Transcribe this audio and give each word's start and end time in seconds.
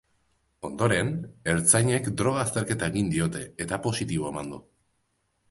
Ondoren, 0.69 1.11
ertzainek 1.53 2.09
droga 2.23 2.41
azterketa 2.45 2.89
egin 2.93 3.13
diote 3.17 3.43
eta 3.67 3.81
positibo 3.87 4.33
eman 4.35 4.53
du. 4.57 4.63